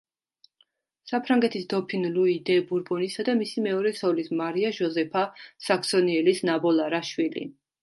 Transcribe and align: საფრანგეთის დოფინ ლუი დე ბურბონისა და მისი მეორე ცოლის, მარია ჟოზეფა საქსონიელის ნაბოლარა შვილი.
საფრანგეთის 1.09 1.67
დოფინ 1.73 2.07
ლუი 2.15 2.33
დე 2.47 2.55
ბურბონისა 2.71 3.27
და 3.29 3.37
მისი 3.43 3.65
მეორე 3.67 3.93
ცოლის, 4.01 4.33
მარია 4.41 4.73
ჟოზეფა 4.81 5.25
საქსონიელის 5.69 6.45
ნაბოლარა 6.53 7.07
შვილი. 7.15 7.49